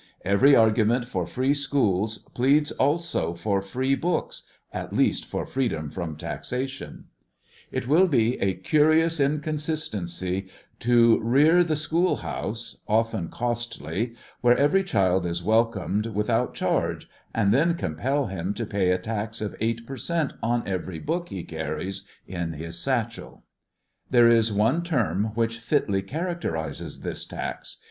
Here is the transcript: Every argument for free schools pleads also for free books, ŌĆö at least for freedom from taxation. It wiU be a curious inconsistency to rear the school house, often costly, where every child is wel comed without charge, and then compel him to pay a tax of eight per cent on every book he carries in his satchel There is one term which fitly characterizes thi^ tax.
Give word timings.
Every 0.25 0.55
argument 0.55 1.07
for 1.07 1.27
free 1.27 1.53
schools 1.53 2.27
pleads 2.33 2.71
also 2.71 3.35
for 3.35 3.61
free 3.61 3.93
books, 3.93 4.49
ŌĆö 4.73 4.79
at 4.79 4.93
least 4.93 5.25
for 5.25 5.45
freedom 5.45 5.91
from 5.91 6.15
taxation. 6.15 7.03
It 7.71 7.83
wiU 7.83 8.09
be 8.09 8.39
a 8.41 8.55
curious 8.55 9.19
inconsistency 9.19 10.47
to 10.79 11.19
rear 11.19 11.63
the 11.63 11.75
school 11.75 12.15
house, 12.15 12.77
often 12.87 13.27
costly, 13.29 14.15
where 14.41 14.57
every 14.57 14.83
child 14.83 15.27
is 15.27 15.43
wel 15.43 15.67
comed 15.67 16.07
without 16.07 16.55
charge, 16.55 17.07
and 17.35 17.53
then 17.53 17.75
compel 17.75 18.25
him 18.25 18.55
to 18.55 18.65
pay 18.65 18.89
a 18.89 18.97
tax 18.97 19.39
of 19.39 19.55
eight 19.61 19.85
per 19.85 19.97
cent 19.97 20.33
on 20.41 20.67
every 20.67 20.97
book 20.97 21.29
he 21.29 21.43
carries 21.43 22.07
in 22.25 22.53
his 22.53 22.79
satchel 22.79 23.43
There 24.09 24.27
is 24.31 24.51
one 24.51 24.81
term 24.81 25.25
which 25.35 25.59
fitly 25.59 26.01
characterizes 26.01 26.99
thi^ 27.01 27.29
tax. 27.29 27.77